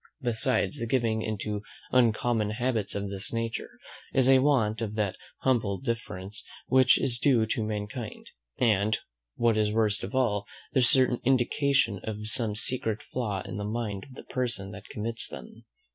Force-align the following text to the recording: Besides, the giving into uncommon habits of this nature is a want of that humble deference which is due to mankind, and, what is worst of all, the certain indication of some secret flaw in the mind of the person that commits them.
Besides, 0.23 0.79
the 0.79 0.87
giving 0.87 1.21
into 1.21 1.61
uncommon 1.91 2.49
habits 2.49 2.95
of 2.95 3.11
this 3.11 3.31
nature 3.31 3.77
is 4.15 4.27
a 4.27 4.39
want 4.39 4.81
of 4.81 4.95
that 4.95 5.15
humble 5.43 5.77
deference 5.79 6.43
which 6.65 6.99
is 6.99 7.19
due 7.19 7.45
to 7.45 7.63
mankind, 7.63 8.31
and, 8.59 8.97
what 9.35 9.57
is 9.57 9.71
worst 9.71 10.03
of 10.03 10.15
all, 10.15 10.47
the 10.73 10.81
certain 10.81 11.21
indication 11.23 11.99
of 12.03 12.25
some 12.27 12.55
secret 12.55 13.03
flaw 13.03 13.43
in 13.43 13.57
the 13.57 13.63
mind 13.63 14.05
of 14.05 14.15
the 14.15 14.23
person 14.23 14.71
that 14.71 14.89
commits 14.89 15.27
them. 15.27 15.65